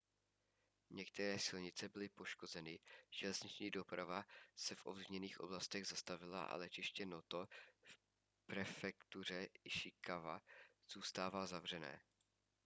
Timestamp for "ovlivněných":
4.85-5.39